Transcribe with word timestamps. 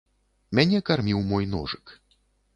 Мяне 0.59 0.79
карміў 0.91 1.19
мой 1.35 1.49
ножык. 1.53 1.85